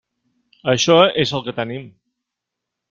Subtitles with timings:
[0.73, 1.87] Això és el que tenim.